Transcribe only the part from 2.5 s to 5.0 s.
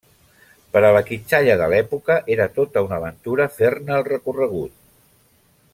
tota una aventura fer-ne el recorregut.